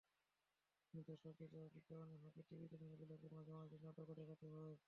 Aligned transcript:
কিন্তু 0.93 1.09
দর্শকের 1.09 1.35
চাপে 1.41 1.59
বিজ্ঞাপনের 1.75 2.19
ফাঁকে 2.23 2.41
টিভি 2.49 2.65
চ্যানেলগুলোকে 2.71 3.27
মাঝে 3.35 3.53
মাঝে 3.53 3.77
নাটকও 3.83 4.13
দেখাতে 4.19 4.45
হয়। 4.53 4.75